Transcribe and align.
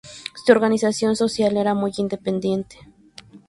Su 0.33 0.51
organización 0.51 1.15
social 1.15 1.57
era 1.57 1.75
muy 1.75 1.91
independiente. 1.95 2.75